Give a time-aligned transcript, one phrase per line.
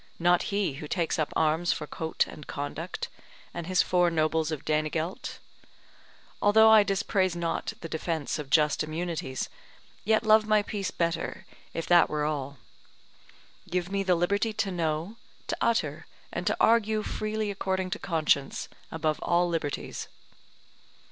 [0.17, 3.07] not he who takes up arms for coat and conduct,
[3.53, 5.37] and his four nobles of Danegelt.
[6.41, 9.47] Although I dispraise not the defence of just immunities,
[10.03, 12.57] yet love my peace better, if that were all.
[13.69, 18.69] Give me the liberty to know, to utter, and to argue freely according to conscience,
[18.89, 20.07] above all liberties.